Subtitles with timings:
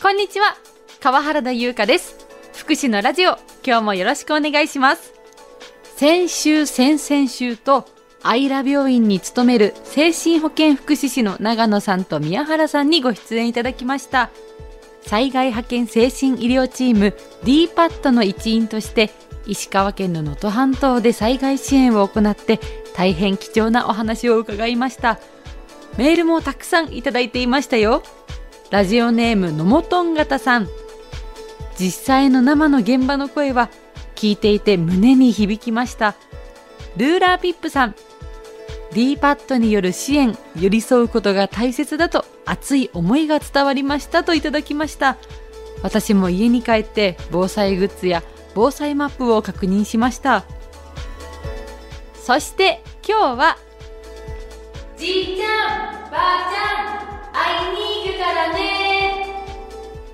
[0.00, 0.56] こんにちは。
[1.00, 2.16] 川原田優香です。
[2.56, 3.30] 福祉のラジオ。
[3.66, 5.12] 今日もよろしくお願いします。
[5.96, 7.84] 先週先々週と
[8.22, 14.30] 愛良病院に勤める精神保健福祉士の長野さんと宮原さんにご出演いただきました。
[15.02, 19.10] 災害派遣精神医療チーム DPAT の一員として
[19.48, 22.60] 石川県の能登半島で災害支援を行って
[22.94, 25.18] 大変貴重なお話を伺いました。
[25.96, 28.04] メールもたくさんいただいていましたよ。
[28.70, 30.68] ラジオネームのもとん型さん。
[31.78, 33.70] 実際の生の現場の声は
[34.14, 36.16] 聞いていて胸に響きました。
[36.96, 37.94] ルーラーピップさん。
[38.92, 44.22] DPAT による支援寄り添うことが大切だと熱い思いが伝わりました。
[44.22, 45.16] といただきました。
[45.82, 48.22] 私も家に帰って防災グッズや
[48.54, 50.44] 防災マップを確認しました。
[52.14, 53.56] そして今日は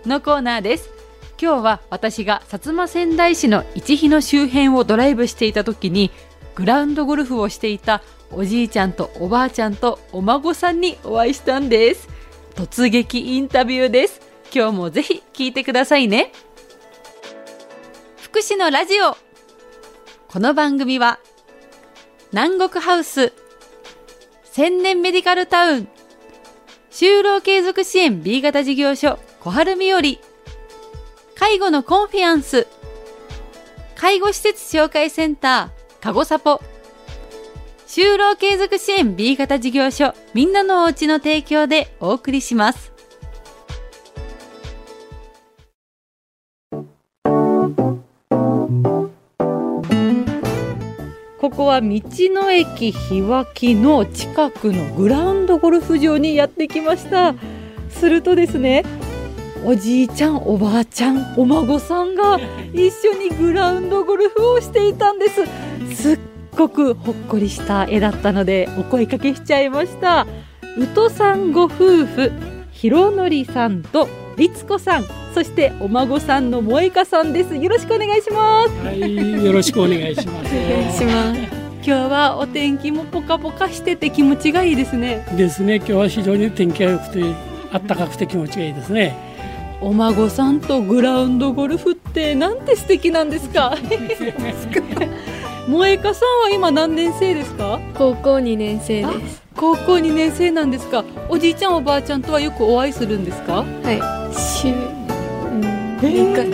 [0.08, 0.90] のコーナーです。
[1.40, 6.11] 今日は私が薩摩川内市の市日の周辺をドライブしていた時に
[6.55, 12.08] グラウンドゴルフをしていたおじいちゃんとおばあちゃんとお孫さんにお会いしたんです。
[12.55, 14.20] 突撃インタビューです。
[14.55, 16.33] 今日もぜひ聞いてくださいね。
[18.20, 19.16] 福祉のラジオ。
[20.28, 21.20] この番組は
[22.33, 23.33] 南国ハウス
[24.50, 25.89] 千年メディカルタウン
[26.91, 30.00] 就労継続支援 B 型事業所小春日和。
[31.34, 32.67] 介護のコンフィアンス。
[33.95, 36.62] 介護施設紹介センターかごさぽ
[37.86, 40.14] 就労継続支援 B 型事業所。
[40.33, 42.91] みんなのおうちの提供でお送りします。
[51.39, 57.34] ここは道の駅日脇の近くのグラウンドゴルフ場にやってきました。
[57.91, 58.84] するとですね
[59.67, 62.39] おじいちゃんおばあちゃんお孫さんが
[62.75, 65.43] 一緒にグラウンドゴルフをしていたんです。
[65.95, 66.19] すっ
[66.55, 70.27] ごくほっこりした絵だったのでお声かけしちゃいました。
[70.77, 72.33] 宇都さんご夫婦
[72.73, 77.57] ひろのりさんと律子さんそしてお孫さんの萌香さんです。
[77.57, 78.70] よろしくお願いします。
[78.85, 80.55] はいよろしくお願いします。
[80.55, 80.92] お願い。
[80.92, 81.41] します
[81.86, 85.27] 今日はお天気もポカポカしてて気持ちがいいですね。
[85.36, 85.77] ですね。
[85.77, 87.20] 今日は非常に天気が良くて
[87.73, 89.33] 暖かくて気持ちがいいですね
[89.84, 93.74] お孫さんとグラウンドゴルフってなんて素敵なんですか？
[95.67, 97.78] 萌香さんは今何年生ですか？
[97.94, 99.42] 高校2年生です。
[99.55, 101.05] 高校2年生なんですか？
[101.28, 103.56] おじいちゃんおばあちゃんとはよくお会いするんですか？
[103.56, 104.00] はい。
[104.34, 105.61] 週、うん、
[106.00, 106.48] 2回。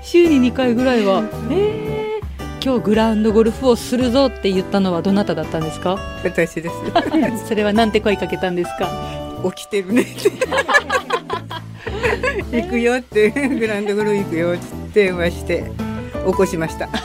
[0.00, 5.98] 週に2回ぐらいは、えー、今日グラウンドゴルフをするぞって言ったのはどなただったんですか？
[6.22, 6.74] 私です。
[7.48, 8.88] それはなんて声かけたんですか？
[9.54, 10.06] 起きてるね
[12.52, 14.56] 行くよって グラウンドゴルフ行くよっ
[14.92, 15.64] て電話して
[16.26, 16.88] 起こしました。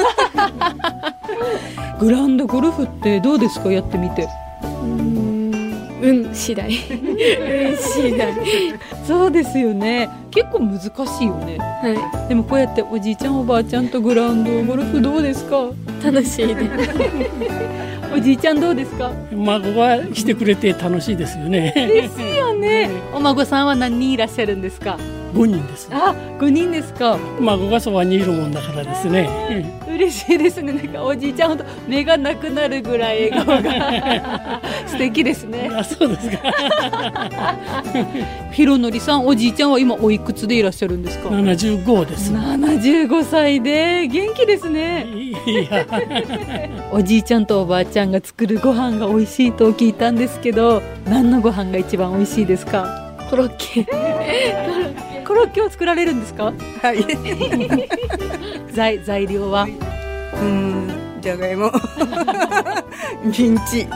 [1.99, 3.71] グラウンドゴルフってどうですか？
[3.71, 4.27] やってみて。
[6.03, 6.67] 運次第。
[6.89, 8.33] 運次第。
[9.05, 10.09] そうですよね。
[10.31, 10.87] 結構難し
[11.23, 11.57] いよね。
[11.59, 15.57] はでもこうやっておじいちゃんおばあちゃんとグラウンドゴルフどうですか？
[16.01, 16.61] い楽しいです。
[18.13, 19.11] おじいちゃんどうですか？
[19.31, 21.71] 孫がしてくれて楽しいですよね。
[21.75, 22.89] ですよね。
[23.13, 24.97] お孫さんは何人いらっしゃるんですか
[25.33, 27.17] ？5人ですあ、5人ですか。
[27.39, 29.29] 孫がそばにいるもんだからですね。
[29.87, 30.73] 嬉しいですね。
[30.73, 35.69] なんかおじいちゃん本当目がなくなるぐらい笑顔が 素敵ですね。
[35.73, 36.37] あそうですか。
[38.51, 42.33] ひろのりさんおじいちゃんは今おいくつでいらっしゃるんですか？75です。
[42.33, 45.05] 75歳で元気ですね。
[45.07, 45.31] い
[45.69, 45.85] や。
[46.91, 52.85] おじいちゃんとおばあちゃんが作るご飯が美味しいと聞いたんですけど何のご飯が一番美味しいですか？
[53.29, 53.85] コロッケ。
[55.25, 55.61] コロッケ。
[55.61, 56.53] を作られるんですか？
[56.81, 57.05] はい。
[58.73, 59.67] 材材料は？
[60.41, 60.89] うん。
[61.21, 61.71] じゃがいも。
[63.23, 63.87] ミンチ。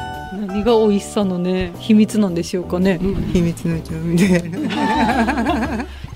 [0.47, 2.99] 何が美味しさのね秘密なんでしょうかね？
[3.33, 4.39] 秘密の調味料。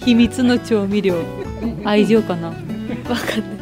[0.06, 1.16] 秘密の調味料。
[1.86, 2.48] 愛情かな？
[2.48, 2.62] わか
[3.38, 3.59] んない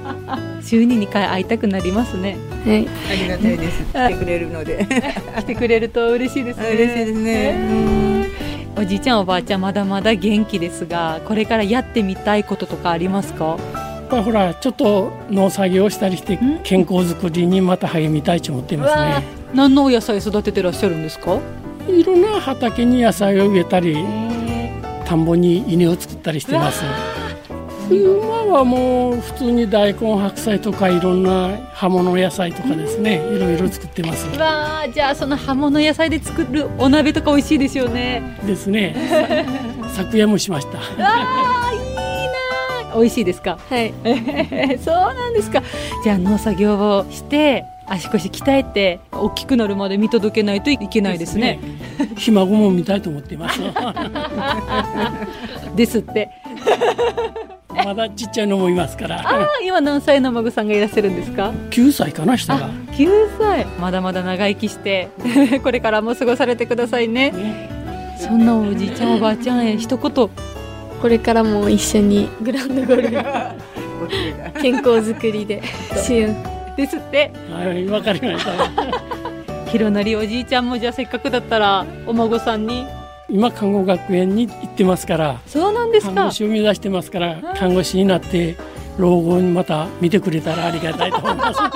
[0.62, 2.36] 週に2回会いたくなりますね。
[2.66, 2.88] はい。
[3.10, 3.82] ありがたいです。
[3.92, 4.86] 来てくれるので。
[5.38, 6.68] 来てくれると嬉しいですね。
[6.70, 8.22] 嬉しいですね。
[8.76, 13.54] おじいちゃんおばあちゃんまだまだ元気ですがこれからやってみたいこととかありますか？
[13.54, 13.58] っ
[14.08, 19.22] ぱりほらちょっと農作業したりして健康づくりにまた励みたいと思っていますね。
[19.54, 21.38] 何のお野菜育ててらっしゃるんですか？
[21.88, 23.96] いろんな畑に野菜を植えたり
[25.04, 26.82] 田んぼに稲を作ったりしてます
[27.88, 34.26] 冬場はもう普通に大根白菜とかいろんな葉物野菜とかですねいろいろ作ってます。
[34.38, 38.38] わあじゃあその葉物野菜で作るお鍋とか美味しいですよね。
[38.46, 38.94] ですね。
[39.88, 40.78] さ 昨夜もしました。
[40.78, 41.80] あーいい
[42.88, 43.58] な美味しいですか？
[43.68, 43.92] はい。
[44.82, 45.62] そうなんですか。
[46.04, 51.58] じゃあ農作業をして足腰鍛えて大きくなるまで見届けないといけないですね。
[51.98, 52.16] ですね。
[52.16, 53.60] ひ孫も見たいと思っています。
[55.76, 56.30] ですって
[57.84, 59.20] まだちっちゃいのもいますかあら。
[59.30, 62.66] あ今何歳の孫さんがいらっしゃるんですか？9歳かな下が。
[62.66, 63.08] あ9
[63.38, 63.64] 歳。
[63.80, 65.08] まだまだ長生きして
[65.62, 67.30] これからも過ごされてくださいね。
[67.30, 67.70] ね。
[68.18, 70.28] そんなおじいちゃんおばあちゃんへ一言。
[71.00, 73.16] これからも一緒にグランドゴルフ
[74.62, 75.60] 健康づくりで
[75.96, 77.32] しようですって。
[77.52, 78.52] はいわかりました。
[79.70, 82.86] ひろなりおじいちゃんもじゃあせっかくだったらお孫さんに
[83.32, 86.12] 今看護学園に行ってますからそうなんですか。
[86.14, 88.56] 看護師を目指してますから看護師になって
[88.98, 91.70] 老後にまた見てくれたらありがたいと思いますね。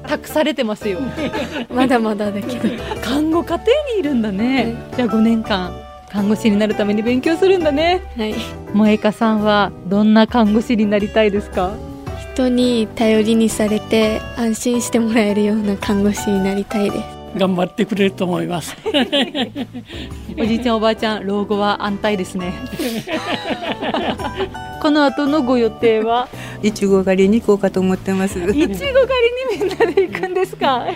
[0.06, 1.00] 託されてますよ。
[1.74, 2.68] まだまだだけど
[3.02, 3.64] 看護家庭
[3.94, 5.72] にいるんだね、じゃあ5年間
[6.08, 8.00] 看護師になるために勉強するんだね。
[8.16, 8.34] はい。
[8.74, 11.72] 萌香さんはどんな看護師になりたいですか？
[12.34, 18.76] 人に頼りにされて安心してもらえるような看護師になりたいです頑張ってくれると思います。
[20.38, 22.52] おじいちゃんおばあちゃん老後は安泰ですね。
[24.80, 26.28] この後のご予定は？
[26.62, 28.38] いちご狩りに行こうかと思ってます。
[28.38, 30.86] いちご狩りにみんなで行くんですか？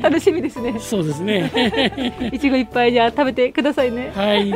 [0.00, 0.74] 楽しみですね。
[0.78, 1.50] そうですね。
[2.32, 4.10] いちごいっぱいじゃあ食べてくださいね。
[4.14, 4.52] はい。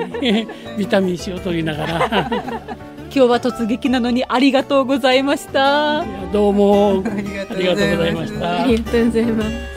[0.79, 2.09] ビタミン C を取りながら。
[3.15, 6.05] 今日は突撃なのにありがとうございました。
[6.33, 7.03] どうも。
[7.07, 8.67] ありがとうございましあた。
[8.67, 9.74] りがとうございます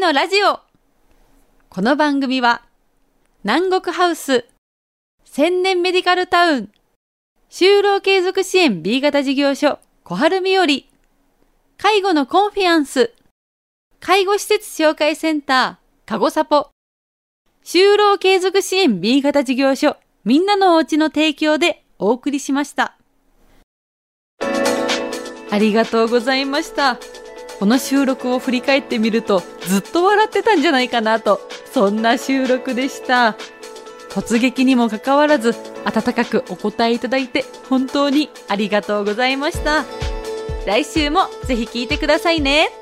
[0.00, 0.60] のラジオ。
[1.68, 2.62] この番組は
[3.44, 4.46] 南国ハウス
[5.26, 6.72] 千年メディカルタウン
[7.50, 10.66] 就労継続支援 B 型事業所小春日和
[11.76, 13.12] 介護のコンフィアンス
[14.00, 16.70] 介護施設紹介センターかごさぽ
[17.62, 22.96] 就労継続支援 B 型事業所みんなのおうちの提供でお送りしました。
[25.50, 26.98] ありがとうございました。
[27.60, 31.40] この収録を振り返ってみるとずっと笑ってたんじゃないかなと。
[31.70, 33.36] そんな収録でした。
[34.08, 35.54] 突撃にもかかわらず
[35.84, 39.84] 温かくお答えいただいて本当にありがとうございました。
[40.66, 42.79] 来週もぜひ聴いてくださいね。